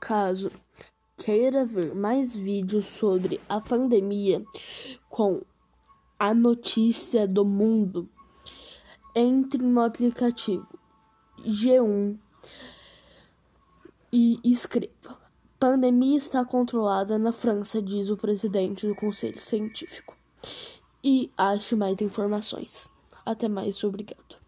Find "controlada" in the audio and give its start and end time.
16.44-17.18